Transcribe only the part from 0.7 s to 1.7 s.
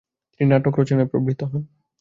রচনায় প্রবৃত্ত হন।